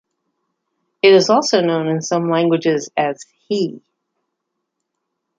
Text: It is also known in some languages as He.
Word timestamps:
It 1.03 1.13
is 1.13 1.29
also 1.29 1.61
known 1.61 1.87
in 1.87 2.01
some 2.01 2.27
languages 2.31 2.89
as 2.97 3.23
He. 3.47 3.83